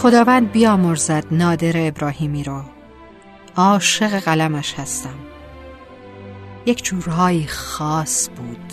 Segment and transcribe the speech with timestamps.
[0.00, 2.62] خداوند بیامرزد نادر ابراهیمی رو
[3.56, 5.14] عاشق قلمش هستم.
[6.66, 8.72] یک جورهایی خاص بود.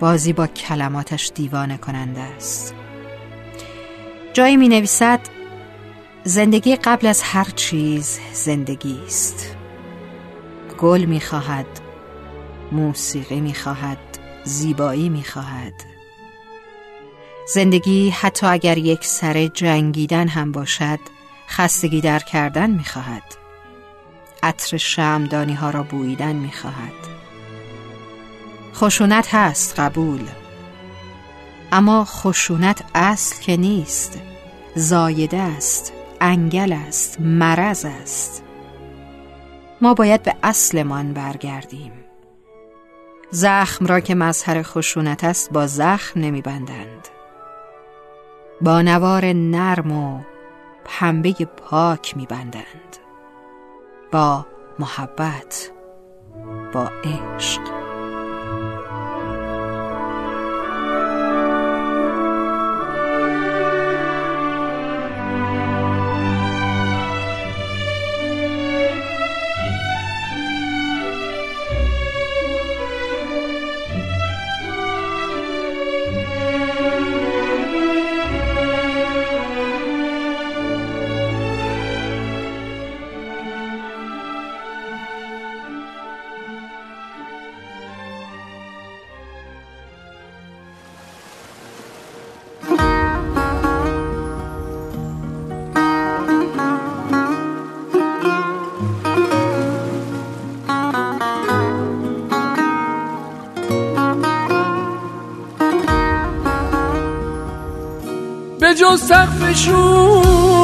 [0.00, 2.74] بازی با کلماتش دیوانه کننده است.
[4.32, 5.20] جایی می نویسد
[6.24, 9.56] زندگی قبل از هر چیز زندگی است.
[10.78, 11.80] گل می خواهد
[12.72, 15.91] موسیقی می خواهد زیبایی می خواهد.
[17.46, 20.98] زندگی حتی اگر یک سر جنگیدن هم باشد
[21.48, 23.22] خستگی در کردن می خواهد
[24.42, 26.92] عطر شمدانی ها را بویدن می خواهد
[28.74, 30.28] خشونت هست قبول.
[31.72, 34.18] اما خشونت اصل که نیست
[34.74, 38.42] زایده است انگل است مرض است.
[39.80, 41.92] ما باید به اصلمان برگردیم.
[43.30, 47.08] زخم را که مظهر خشونت است با زخم نمیبندند.
[48.62, 50.20] با نوار نرم و
[50.84, 52.96] پنبه پاک میبندند.
[54.12, 54.46] با
[54.78, 55.70] محبت
[56.72, 57.81] با عشق.
[108.72, 110.60] به جز سقفشونم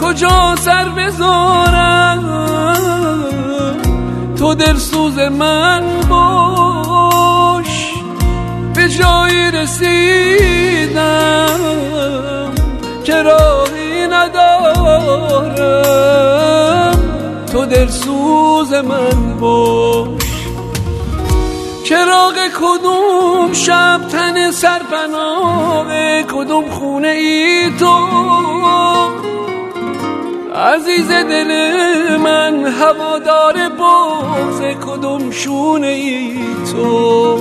[0.00, 2.22] کجا سر بذارم
[4.38, 7.92] تو دلسوز من باش.
[8.74, 10.98] به جایی رسیدم
[13.04, 15.38] که راهی ندارم.
[17.52, 20.17] تو دلسوز من باش.
[21.88, 27.94] چراغ کدوم شب تن سرپناه کدوم خونه ای تو؟
[30.54, 31.50] عزیز دل
[32.16, 36.38] من هوادار بغز کدوم شونه ای
[36.72, 37.38] تو؟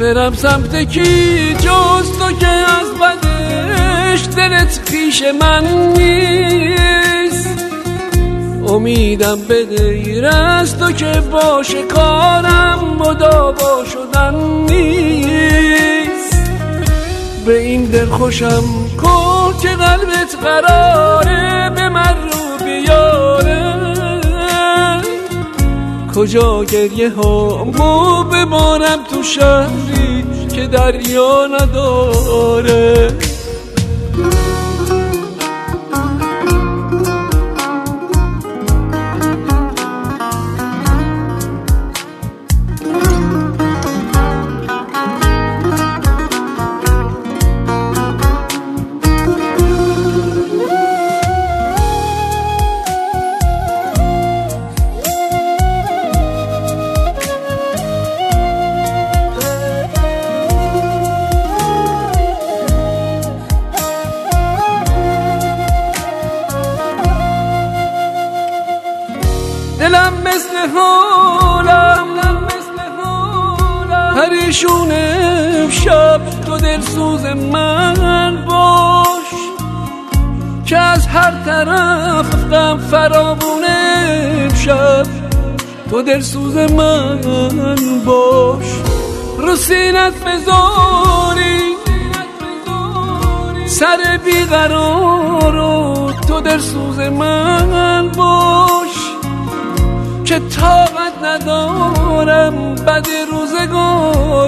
[0.00, 5.64] برم سمت کی؟ جز تو که از بدش دلت پیش من
[5.96, 6.63] نیست.
[8.84, 14.34] امیدم به از تو که باشه کارم مداوا شدن
[14.70, 16.36] نیست.
[17.46, 18.62] به این دل خوشم
[19.02, 23.64] کن که قلبت قراره به من رو بیاره.
[26.14, 30.24] کجا گریه ها؟ مو ببارم تو شهری
[30.54, 33.08] که دریا نداره.
[74.44, 74.90] پریشون
[75.70, 79.34] شب تو دلسوز من باش.
[80.66, 83.64] که از هر طرف غم فراوون
[84.64, 85.06] شب
[85.90, 87.20] تو دلسوز من
[88.04, 88.64] باش.
[89.38, 91.76] رو سینت بذاری
[93.66, 95.54] سر بیقرار
[96.28, 99.14] تو دلسوز من باش.
[100.24, 103.06] که طاقت ندارم بد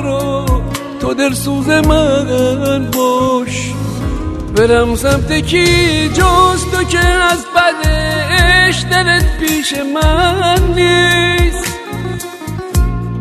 [0.00, 0.62] روزگارو
[1.00, 3.72] تو در سوز من باش.
[4.56, 11.74] برم سمت کی؟ جز تو که از بدش دلت پیش من نیست.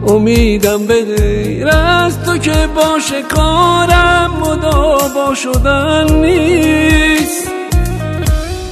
[0.07, 7.48] امیدم به غیر از تو که باشه کارم مدابا شدن نیست.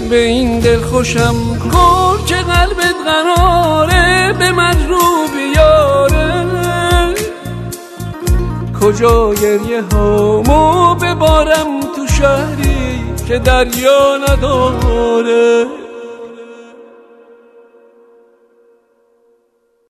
[0.10, 1.36] به این دل خوشم
[1.74, 6.63] کن که قلبت قراره به من رو بیاره.
[8.84, 15.66] کجا گریه هامو ببارم تو شهری که دریا نداره.